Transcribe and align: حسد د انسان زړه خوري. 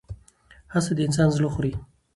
حسد 0.73 0.91
د 0.97 0.99
انسان 1.07 1.29
زړه 1.37 1.49
خوري. 1.53 1.73